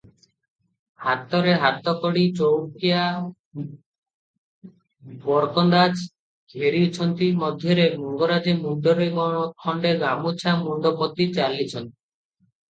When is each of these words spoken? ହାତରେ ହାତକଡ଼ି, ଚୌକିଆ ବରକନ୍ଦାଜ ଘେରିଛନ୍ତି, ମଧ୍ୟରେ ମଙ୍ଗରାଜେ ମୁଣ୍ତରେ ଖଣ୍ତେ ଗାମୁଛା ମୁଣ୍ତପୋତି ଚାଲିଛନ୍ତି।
ହାତରେ 1.07 1.51
ହାତକଡ଼ି, 1.63 2.21
ଚୌକିଆ 2.39 3.03
ବରକନ୍ଦାଜ 5.27 6.07
ଘେରିଛନ୍ତି, 6.55 7.29
ମଧ୍ୟରେ 7.45 7.87
ମଙ୍ଗରାଜେ 8.07 8.59
ମୁଣ୍ତରେ 8.65 9.11
ଖଣ୍ତେ 9.67 9.93
ଗାମୁଛା 10.05 10.57
ମୁଣ୍ତପୋତି 10.67 11.31
ଚାଲିଛନ୍ତି। 11.39 11.95